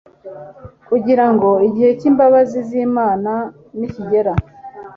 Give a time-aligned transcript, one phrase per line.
[0.87, 3.31] kugira ngo igihe cy'imbabazi z'imana
[3.77, 4.33] nikigera